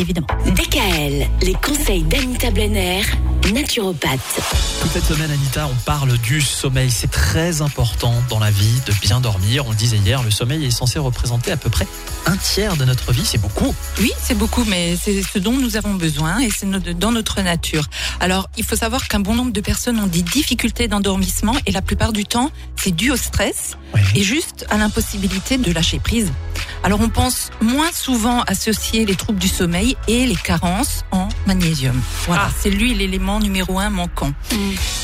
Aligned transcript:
évidemment. 0.00 0.28
DKL, 0.46 1.26
les 1.42 1.54
conseils 1.54 2.04
d'Anita 2.04 2.52
Blenner, 2.52 3.02
naturopathe. 3.52 4.20
Toute 4.80 4.92
cette 4.92 5.04
semaine, 5.04 5.28
Anita, 5.28 5.66
on 5.66 5.74
parle 5.84 6.16
du 6.18 6.40
sommeil. 6.40 6.88
C'est 6.88 7.10
très 7.10 7.62
important 7.62 8.14
dans 8.30 8.38
la 8.38 8.52
vie 8.52 8.80
de 8.86 8.92
bien 9.02 9.20
dormir. 9.20 9.64
On 9.66 9.70
le 9.70 9.76
disait 9.76 9.96
hier, 9.96 10.22
le 10.22 10.30
sommeil 10.30 10.64
est 10.64 10.70
censé 10.70 11.00
représenter 11.00 11.50
à 11.50 11.56
peu 11.56 11.68
près 11.68 11.84
un 12.26 12.36
tiers 12.36 12.76
de 12.76 12.84
notre 12.84 13.10
vie. 13.10 13.24
C'est 13.24 13.40
beaucoup. 13.40 13.74
Oui, 13.98 14.12
c'est 14.22 14.38
beaucoup, 14.38 14.62
mais 14.68 14.96
c'est 15.02 15.20
ce 15.20 15.40
dont 15.40 15.56
nous 15.56 15.76
avons 15.76 15.94
besoin 15.94 16.38
et 16.38 16.48
c'est 16.56 16.70
dans 16.96 17.10
notre 17.10 17.42
nature. 17.42 17.84
Alors, 18.20 18.48
il 18.56 18.62
faut 18.64 18.76
savoir 18.76 19.08
qu'un 19.08 19.18
bon 19.18 19.34
nombre 19.34 19.52
de 19.52 19.60
personnes 19.60 19.98
ont 19.98 20.06
des 20.06 20.22
difficultés 20.22 20.86
d'endormissement 20.86 21.56
et 21.66 21.72
la 21.72 21.82
plupart 21.82 22.12
du 22.12 22.24
temps, 22.24 22.52
c'est 22.76 22.94
dû 22.94 23.10
au 23.10 23.16
stress 23.16 23.76
Oui. 23.96 24.00
et 24.14 24.22
juste 24.22 24.64
à 24.70 24.76
l'impossibilité 24.76 25.58
de 25.58 25.72
lâcher 25.72 25.98
prise. 25.98 26.30
Alors, 26.82 27.00
on 27.00 27.08
pense 27.08 27.50
moins 27.60 27.90
souvent 27.92 28.42
associer 28.42 29.04
les 29.04 29.14
troubles 29.14 29.38
du 29.38 29.48
sommeil 29.48 29.96
et 30.06 30.26
les 30.26 30.36
carences 30.36 31.04
en 31.10 31.28
magnésium. 31.46 32.00
Voilà, 32.26 32.46
Ah. 32.48 32.52
c'est 32.60 32.70
lui 32.70 32.94
l'élément 32.94 33.40
numéro 33.40 33.78
un 33.78 33.90
manquant. 33.90 34.32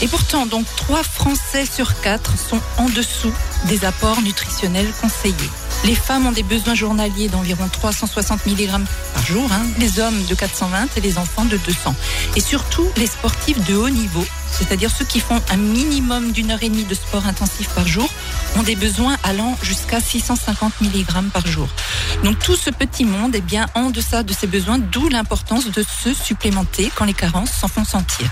Et 0.02 0.08
pourtant, 0.08 0.46
donc, 0.46 0.66
3 0.76 1.02
Français 1.02 1.64
sur 1.66 2.00
4 2.00 2.38
sont 2.38 2.60
en 2.78 2.88
dessous 2.88 3.32
des 3.68 3.84
apports 3.84 4.20
nutritionnels 4.22 4.90
conseillés. 5.00 5.34
Les 5.84 5.94
femmes 5.94 6.26
ont 6.26 6.32
des 6.32 6.42
besoins 6.42 6.74
journaliers 6.74 7.28
d'environ 7.28 7.68
360 7.68 8.46
mg 8.46 8.70
par 9.12 9.26
jour, 9.26 9.46
hein, 9.52 9.66
les 9.78 10.00
hommes 10.00 10.24
de 10.24 10.34
420 10.34 10.96
et 10.96 11.00
les 11.02 11.18
enfants 11.18 11.44
de 11.44 11.58
200. 11.58 11.94
Et 12.36 12.40
surtout, 12.40 12.86
les 12.96 13.06
sportifs 13.06 13.62
de 13.66 13.76
haut 13.76 13.90
niveau, 13.90 14.24
c'est-à-dire 14.50 14.90
ceux 14.90 15.04
qui 15.04 15.20
font 15.20 15.42
un 15.50 15.58
minimum 15.58 16.32
d'une 16.32 16.52
heure 16.52 16.62
et 16.62 16.70
demie 16.70 16.84
de 16.84 16.94
sport 16.94 17.26
intensif 17.26 17.68
par 17.74 17.86
jour, 17.86 18.08
ont 18.56 18.62
des 18.62 18.76
besoins 18.76 19.18
allant 19.24 19.58
jusqu'à 19.62 20.00
650 20.00 20.80
mg 20.80 21.30
par 21.30 21.46
jour. 21.46 21.68
Donc 22.22 22.38
tout 22.38 22.56
ce 22.56 22.70
petit 22.70 23.04
monde 23.04 23.34
est 23.34 23.42
bien 23.42 23.66
en 23.74 23.90
deçà 23.90 24.22
de 24.22 24.32
ses 24.32 24.46
besoins, 24.46 24.78
d'où 24.78 25.10
l'importance 25.10 25.70
de 25.70 25.82
se 25.82 26.14
supplémenter 26.14 26.90
quand 26.94 27.04
les 27.04 27.12
carences 27.12 27.52
s'en 27.52 27.68
font 27.68 27.84
sentir. 27.84 28.30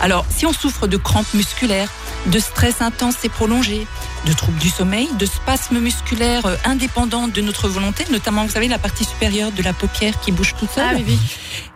Alors, 0.00 0.26
si 0.36 0.46
on 0.46 0.52
souffre 0.52 0.88
de 0.88 0.96
crampes 0.96 1.32
musculaires, 1.34 1.90
de 2.26 2.40
stress 2.40 2.80
intense 2.80 3.16
et 3.22 3.28
prolongé, 3.28 3.86
de 4.26 4.32
troubles 4.32 4.58
du 4.58 4.68
sommeil, 4.68 5.08
de 5.18 5.26
spasmes 5.26 5.78
musculaires 5.78 6.46
euh, 6.46 6.56
indépendants 6.64 7.28
de 7.28 7.40
notre 7.40 7.68
volonté, 7.68 8.04
notamment, 8.10 8.44
vous 8.44 8.52
savez, 8.52 8.68
la 8.68 8.78
partie 8.78 9.04
supérieure 9.04 9.52
de 9.52 9.62
la 9.62 9.72
paupière 9.72 10.20
qui 10.20 10.32
bouge 10.32 10.54
toute 10.58 10.70
seule, 10.70 11.04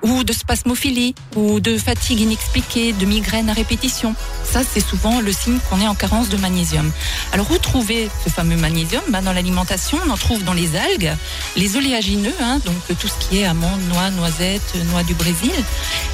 ou 0.03 0.25
de 0.25 0.33
spasmophilie, 0.33 1.15
ou 1.37 1.61
de 1.61 1.79
fatigue 1.79 2.21
inexpliquée, 2.21 2.93
de 2.93 3.07
migraines 3.07 3.51
à 3.51 3.53
répétition. 3.53 4.15
Ça, 4.45 4.61
c'est 4.65 4.81
souvent 4.81 5.21
le 5.21 5.33
signe 5.33 5.59
qu'on 5.69 5.81
est 5.81 5.87
en 5.87 5.95
carence 5.95 6.29
de 6.29 6.37
magnésium. 6.37 6.91
Alors, 7.33 7.51
où 7.51 7.59
trouver 7.59 8.09
ce 8.25 8.31
fameux 8.31 8.57
magnésium? 8.57 9.03
Ben, 9.09 9.23
Dans 9.23 9.33
l'alimentation, 9.33 9.99
on 10.07 10.11
en 10.11 10.17
trouve 10.17 10.43
dans 10.45 10.55
les 10.55 10.77
algues, 10.77 11.13
les 11.57 11.77
oléagineux, 11.77 12.35
hein, 12.41 12.61
donc 12.65 12.99
tout 12.99 13.09
ce 13.09 13.29
qui 13.29 13.39
est 13.39 13.45
amandes, 13.45 13.81
noix, 13.89 14.11
noisettes, 14.11 14.75
euh, 14.77 14.85
noix 14.85 15.03
du 15.03 15.15
Brésil. 15.15 15.53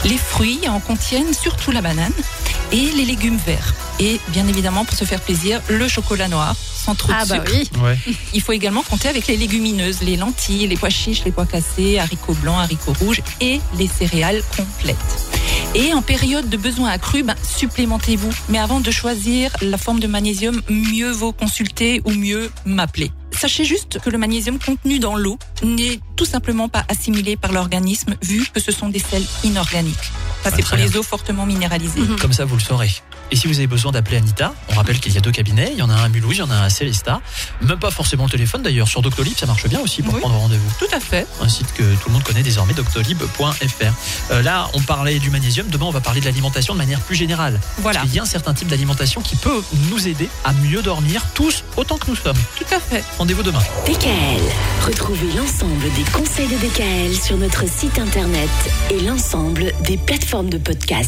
Les 0.05 0.19
fruits 0.19 0.69
en 0.69 0.81
contiennent 0.81 1.35
surtout 1.35 1.71
la 1.71 1.81
banane 1.81 2.13
et 2.73 2.91
les 2.93 3.05
légumes 3.05 3.39
verts. 3.47 3.75
Et 4.01 4.21
bien 4.29 4.47
évidemment, 4.47 4.85
pour 4.85 4.97
se 4.97 5.05
faire 5.05 5.21
plaisir, 5.21 5.61
le 5.69 5.89
chocolat 5.89 6.18
noir, 6.27 6.57
sans 6.57 6.97
trop 6.97 7.13
de 7.13 7.25
sucre. 7.25 7.53
oui. 7.53 7.71
Ouais. 7.81 7.99
Il 8.35 8.41
faut 8.43 8.53
également 8.53 8.83
compter 8.83 9.07
avec 9.09 9.29
les 9.29 9.37
légumineuses, 9.37 10.01
les 10.03 10.17
lentilles, 10.17 10.67
les 10.67 10.77
pois 10.77 10.91
chiches, 10.91 11.23
les 11.25 11.31
pois 11.31 11.47
cassés, 11.47 12.01
haricots 12.01 12.35
blancs, 12.35 12.59
haricots 12.59 12.95
rouges 12.99 13.21
et 13.41 13.61
les 13.77 13.87
céréales 13.87 14.43
complètes. 14.57 14.97
Et 15.75 15.93
en 15.93 16.03
période 16.03 16.49
de 16.49 16.57
besoin 16.57 16.89
accru, 16.91 17.23
ben, 17.23 17.35
supplémentez-vous. 17.43 18.31
Mais 18.49 18.59
avant 18.59 18.81
de 18.81 18.91
choisir 18.91 19.51
la 19.61 19.77
forme 19.77 20.01
de 20.01 20.07
magnésium, 20.07 20.61
mieux 20.71 21.11
vaut 21.11 21.33
consulter 21.33 22.01
ou 22.05 22.11
mieux 22.11 22.51
m'appeler. 22.65 23.13
Sachez 23.39 23.65
juste 23.65 23.99
que 24.01 24.09
le 24.11 24.17
magnésium 24.19 24.59
contenu 24.59 24.99
dans 24.99 25.15
l'eau 25.15 25.39
n'est 25.63 26.01
tout 26.17 26.25
simplement 26.25 26.69
pas 26.69 26.85
assimilé 26.89 27.37
par 27.37 27.53
l'organisme 27.53 28.17
vu 28.23 28.47
que 28.53 28.59
ce 28.61 28.73
sont 28.73 28.89
des 28.89 28.99
sels 28.99 29.27
inorganiques. 29.45 29.95
Ça, 30.43 30.51
Ah, 30.51 30.57
c'est 30.57 30.65
pour 30.67 30.77
les 30.79 30.97
eaux 30.97 31.03
fortement 31.03 31.45
minéralisées. 31.47 32.01
Comme 32.21 32.33
ça, 32.33 32.45
vous 32.47 32.57
le 32.57 32.63
saurez. 32.63 32.91
Et 33.31 33.37
si 33.37 33.47
vous 33.47 33.59
avez 33.59 33.67
besoin 33.67 33.93
d'appeler 33.93 34.17
Anita, 34.17 34.55
on 34.71 34.75
rappelle 34.75 34.99
qu'il 35.01 35.13
y 35.13 35.19
a 35.19 35.21
deux 35.21 35.31
cabinets. 35.33 35.69
Il 35.73 35.79
y 35.79 35.83
en 35.83 35.91
a 35.91 35.95
un 35.95 36.05
à 36.05 36.09
Mulhouse, 36.09 36.37
il 36.37 36.39
y 36.39 36.43
en 36.43 36.51
a 36.51 36.55
un 36.55 36.63
à 36.63 36.71
Célestat. 36.71 37.21
Même 37.61 37.79
pas 37.79 37.91
forcément 37.91 38.25
le 38.25 38.31
téléphone 38.31 38.63
d'ailleurs. 38.63 38.89
Sur 38.89 39.03
Doctolib, 39.03 39.37
ça 39.37 39.45
marche 39.47 39.67
bien 39.69 39.81
aussi 39.81 40.03
pour 40.03 40.15
Oui. 40.15 40.21
prendre 40.21 40.37
rendez-vous. 40.37 40.71
Tout 40.79 40.95
à 40.95 41.01
fait. 41.01 41.27
Un 41.43 41.49
site 41.49 41.73
que 41.75 41.83
tout 41.83 42.09
le 42.09 42.13
monde 42.13 42.23
connaît 42.23 42.43
désormais, 42.43 42.73
doctolib.fr. 42.75 44.31
Euh, 44.33 44.43
là, 44.43 44.69
on 44.73 44.81
parlait 44.81 45.19
du 45.19 45.31
magnésium. 45.31 45.67
Demain, 45.69 45.87
on 45.87 45.91
va 45.91 46.01
parler 46.01 46.21
de 46.21 46.25
l'alimentation 46.25 46.73
de 46.73 46.79
manière 46.79 47.01
plus 47.01 47.17
générale. 47.17 47.61
Voilà. 47.79 48.01
Il 48.05 48.15
y 48.15 48.19
a 48.19 48.23
un 48.23 48.27
certain 48.27 48.55
type 48.55 48.69
d'alimentation 48.69 49.21
qui 49.21 49.37
peut 49.37 49.63
nous 49.91 50.09
aider 50.09 50.29
à 50.45 50.53
mieux 50.55 50.83
dormir, 50.83 51.23
tous 51.35 51.65
autant 51.77 51.99
que 51.99 52.07
nous 52.09 52.17
sommes. 52.17 52.37
Tout 52.57 52.75
à 52.75 52.81
fait. 52.81 53.05
Rendez-vous 53.19 53.43
demain. 53.43 53.61
DKL, 53.87 54.41
retrouvez 54.87 55.33
l'ensemble 55.37 55.85
des 55.95 56.05
conseils 56.13 56.49
de 56.49 56.57
DKL 56.57 57.15
sur 57.15 57.37
notre 57.37 57.69
site 57.69 57.99
internet 57.99 58.49
et 58.91 59.01
l'ensemble 59.01 59.73
des 59.85 59.97
plateformes 59.99 60.49
de 60.51 60.59
podcast. 60.59 61.07